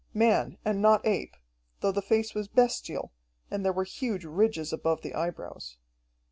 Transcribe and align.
Man 0.15 0.57
and 0.65 0.81
not 0.81 1.05
ape, 1.05 1.35
though 1.81 1.91
the 1.91 2.01
face 2.01 2.33
was 2.33 2.47
bestial, 2.47 3.11
and 3.51 3.63
there 3.63 3.71
were 3.71 3.83
huge 3.83 4.25
ridges 4.25 4.73
above 4.73 5.01
the 5.03 5.13
eyebrows. 5.13 5.77